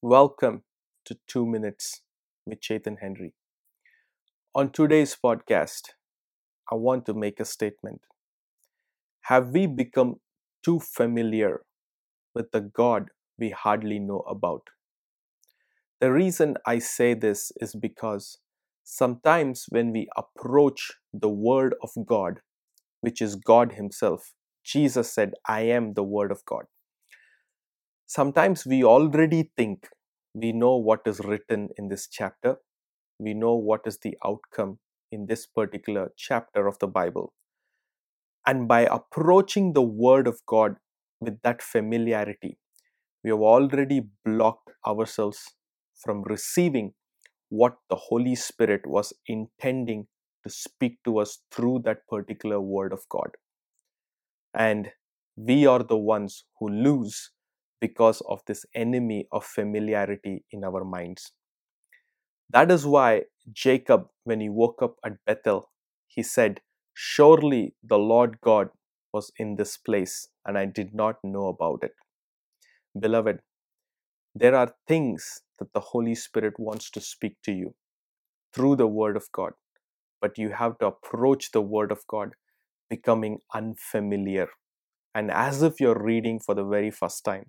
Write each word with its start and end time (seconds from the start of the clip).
Welcome 0.00 0.62
to 1.06 1.18
Two 1.26 1.44
Minutes 1.44 2.02
with 2.46 2.60
Chetan 2.60 2.98
Henry. 3.00 3.34
On 4.54 4.70
today's 4.70 5.16
podcast, 5.16 5.88
I 6.70 6.76
want 6.76 7.04
to 7.06 7.14
make 7.14 7.40
a 7.40 7.44
statement. 7.44 8.02
Have 9.22 9.48
we 9.48 9.66
become 9.66 10.20
too 10.64 10.78
familiar 10.78 11.62
with 12.32 12.52
the 12.52 12.60
God 12.60 13.08
we 13.40 13.50
hardly 13.50 13.98
know 13.98 14.20
about? 14.20 14.68
The 16.00 16.12
reason 16.12 16.54
I 16.64 16.78
say 16.78 17.14
this 17.14 17.50
is 17.56 17.74
because 17.74 18.38
sometimes 18.84 19.66
when 19.68 19.90
we 19.90 20.06
approach 20.16 20.92
the 21.12 21.28
Word 21.28 21.74
of 21.82 21.90
God, 22.06 22.38
which 23.00 23.20
is 23.20 23.34
God 23.34 23.72
Himself, 23.72 24.32
Jesus 24.62 25.12
said, 25.12 25.32
I 25.48 25.62
am 25.62 25.94
the 25.94 26.04
Word 26.04 26.30
of 26.30 26.44
God. 26.44 26.66
Sometimes 28.10 28.64
we 28.64 28.82
already 28.82 29.50
think 29.54 29.86
we 30.32 30.50
know 30.50 30.76
what 30.76 31.02
is 31.04 31.20
written 31.20 31.68
in 31.76 31.88
this 31.88 32.08
chapter, 32.08 32.56
we 33.18 33.34
know 33.34 33.54
what 33.54 33.82
is 33.84 33.98
the 33.98 34.16
outcome 34.24 34.78
in 35.12 35.26
this 35.26 35.44
particular 35.44 36.10
chapter 36.16 36.66
of 36.66 36.78
the 36.78 36.86
Bible. 36.86 37.34
And 38.46 38.66
by 38.66 38.80
approaching 38.86 39.74
the 39.74 39.82
Word 39.82 40.26
of 40.26 40.40
God 40.46 40.76
with 41.20 41.42
that 41.42 41.60
familiarity, 41.60 42.56
we 43.22 43.28
have 43.28 43.40
already 43.40 44.08
blocked 44.24 44.70
ourselves 44.86 45.54
from 45.94 46.22
receiving 46.22 46.94
what 47.50 47.76
the 47.90 47.96
Holy 47.96 48.36
Spirit 48.36 48.86
was 48.86 49.12
intending 49.26 50.06
to 50.44 50.48
speak 50.48 50.96
to 51.04 51.18
us 51.18 51.42
through 51.52 51.80
that 51.84 52.06
particular 52.08 52.58
Word 52.58 52.94
of 52.94 53.06
God. 53.10 53.36
And 54.54 54.92
we 55.36 55.66
are 55.66 55.82
the 55.82 55.98
ones 55.98 56.44
who 56.58 56.68
lose 56.70 57.32
because 57.80 58.22
of 58.28 58.42
this 58.46 58.64
enemy 58.74 59.26
of 59.32 59.44
familiarity 59.44 60.44
in 60.52 60.64
our 60.64 60.84
minds. 60.84 61.32
That 62.50 62.70
is 62.70 62.86
why 62.86 63.24
Jacob, 63.52 64.08
when 64.24 64.40
he 64.40 64.48
woke 64.48 64.82
up 64.82 64.96
at 65.04 65.24
Bethel, 65.26 65.70
he 66.06 66.22
said, 66.22 66.60
Surely 66.94 67.74
the 67.82 67.98
Lord 67.98 68.40
God 68.40 68.70
was 69.12 69.32
in 69.38 69.56
this 69.56 69.76
place, 69.76 70.28
and 70.44 70.58
I 70.58 70.66
did 70.66 70.94
not 70.94 71.16
know 71.24 71.48
about 71.48 71.80
it. 71.82 71.94
Beloved, 72.98 73.40
there 74.34 74.54
are 74.54 74.74
things 74.86 75.42
that 75.58 75.72
the 75.74 75.80
Holy 75.80 76.14
Spirit 76.14 76.54
wants 76.58 76.90
to 76.92 77.00
speak 77.00 77.36
to 77.44 77.52
you 77.52 77.74
through 78.54 78.76
the 78.76 78.86
Word 78.86 79.16
of 79.16 79.30
God, 79.32 79.52
but 80.20 80.38
you 80.38 80.50
have 80.50 80.78
to 80.78 80.86
approach 80.88 81.52
the 81.52 81.62
Word 81.62 81.92
of 81.92 82.06
God 82.08 82.34
becoming 82.90 83.40
unfamiliar 83.54 84.48
and 85.14 85.30
as 85.30 85.62
if 85.62 85.80
you're 85.80 86.02
reading 86.02 86.40
for 86.40 86.54
the 86.54 86.64
very 86.64 86.90
first 86.90 87.24
time 87.24 87.46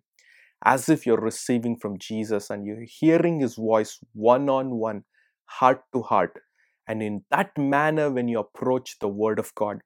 as 0.66 0.90
if 0.90 1.06
you're 1.06 1.20
receiving 1.20 1.78
from 1.78 1.98
Jesus 1.98 2.50
and 2.50 2.66
you're 2.66 2.86
hearing 2.86 3.40
his 3.40 3.56
voice 3.56 4.00
one 4.14 4.50
on 4.50 4.72
one, 4.72 5.04
heart 5.46 5.82
to 5.94 6.02
heart. 6.02 6.40
And 6.88 7.02
in 7.02 7.24
that 7.32 7.58
manner, 7.58 8.10
when 8.12 8.28
you 8.28 8.40
approach 8.40 8.98
the 9.00 9.08
Word 9.08 9.40
of 9.40 9.54
God, 9.56 9.82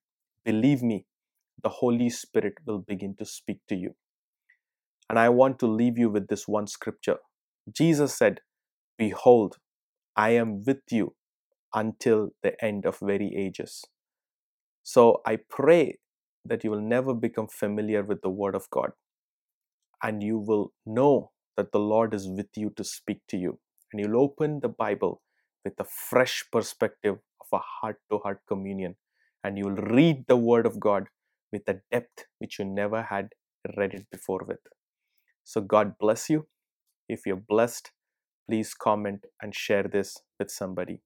believe 0.45 0.81
me, 0.81 1.05
the 1.61 1.69
Holy 1.69 2.09
Spirit 2.09 2.55
will 2.65 2.79
begin 2.79 3.15
to 3.17 3.25
speak 3.25 3.59
to 3.69 3.75
you. 3.75 3.95
And 5.09 5.19
I 5.19 5.29
want 5.29 5.59
to 5.59 5.67
leave 5.67 5.97
you 5.97 6.09
with 6.09 6.27
this 6.27 6.47
one 6.47 6.67
scripture. 6.67 7.17
Jesus 7.71 8.15
said, 8.15 8.39
Behold, 8.97 9.57
I 10.15 10.31
am 10.31 10.63
with 10.65 10.81
you 10.89 11.15
until 11.73 12.29
the 12.41 12.61
end 12.63 12.85
of 12.85 12.99
very 12.99 13.35
ages. 13.35 13.83
So 14.83 15.21
I 15.25 15.37
pray 15.49 15.99
that 16.45 16.63
you 16.63 16.71
will 16.71 16.81
never 16.81 17.13
become 17.13 17.47
familiar 17.47 18.03
with 18.03 18.21
the 18.21 18.29
Word 18.29 18.55
of 18.55 18.69
God 18.69 18.91
and 20.03 20.23
you 20.23 20.37
will 20.37 20.73
know 20.85 21.31
that 21.57 21.71
the 21.71 21.79
Lord 21.79 22.13
is 22.13 22.27
with 22.27 22.49
you 22.57 22.71
to 22.77 22.83
speak 22.83 23.21
to 23.29 23.37
you. 23.37 23.59
And 23.91 24.01
you'll 24.01 24.21
open 24.21 24.59
the 24.61 24.69
Bible 24.69 25.21
with 25.65 25.79
a 25.79 25.85
fresh 25.85 26.45
perspective 26.51 27.15
of 27.41 27.47
a 27.53 27.59
heart 27.59 27.99
to 28.11 28.19
heart 28.19 28.41
communion. 28.47 28.95
And 29.43 29.57
you'll 29.57 29.71
read 29.71 30.25
the 30.27 30.37
Word 30.37 30.65
of 30.65 30.79
God 30.79 31.07
with 31.51 31.67
a 31.69 31.81
depth 31.91 32.25
which 32.39 32.59
you 32.59 32.65
never 32.65 33.03
had 33.03 33.29
read 33.77 33.93
it 33.93 34.07
before 34.11 34.43
with. 34.47 34.59
So, 35.43 35.61
God 35.61 35.97
bless 35.99 36.29
you. 36.29 36.47
If 37.09 37.25
you're 37.25 37.35
blessed, 37.35 37.91
please 38.49 38.73
comment 38.73 39.25
and 39.41 39.55
share 39.55 39.83
this 39.83 40.19
with 40.39 40.51
somebody. 40.51 41.01